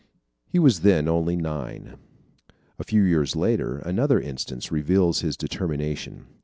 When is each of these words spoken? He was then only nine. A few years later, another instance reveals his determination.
He 0.47 0.57
was 0.57 0.79
then 0.79 1.07
only 1.07 1.35
nine. 1.35 1.99
A 2.79 2.83
few 2.83 3.03
years 3.03 3.35
later, 3.35 3.77
another 3.77 4.19
instance 4.19 4.71
reveals 4.71 5.21
his 5.21 5.37
determination. 5.37 6.25